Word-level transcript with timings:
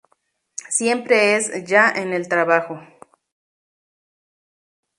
Siempre 0.67 1.35
es 1.35 1.63
'ya' 1.63 1.91
en 1.95 2.11
el 2.11 2.27
trabajo. 2.27 2.81